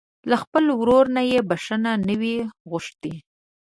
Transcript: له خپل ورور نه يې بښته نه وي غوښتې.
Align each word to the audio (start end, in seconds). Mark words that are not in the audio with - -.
له 0.29 0.35
خپل 0.43 0.63
ورور 0.79 1.05
نه 1.15 1.21
يې 1.31 1.39
بښته 1.49 1.75
نه 2.07 2.13
وي 2.21 2.35
غوښتې. 2.69 3.13